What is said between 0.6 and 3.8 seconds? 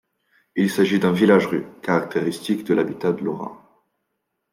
s'agit d'un village-rue, caractéristique de l'habitat lorrain.